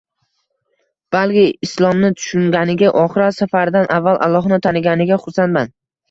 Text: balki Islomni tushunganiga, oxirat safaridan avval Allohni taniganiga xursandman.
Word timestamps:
balki 1.15 1.41
Islomni 1.67 2.09
tushunganiga, 2.21 2.89
oxirat 3.01 3.37
safaridan 3.41 3.85
avval 3.97 4.17
Allohni 4.29 4.59
taniganiga 4.69 5.19
xursandman. 5.27 5.71